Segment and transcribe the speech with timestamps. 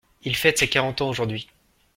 [0.23, 1.47] Il fête ses quarante ans aujourd'hui.